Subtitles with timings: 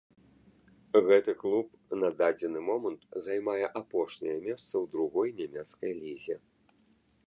[1.07, 1.67] Гэты клуб
[2.05, 6.35] на дадзены момант займае апошняе месца ў другой нямецкай лізе.